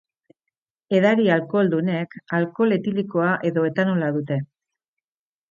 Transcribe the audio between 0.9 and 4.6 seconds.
Edari alkoholdunek alkohol etilikoa edo etanola dute.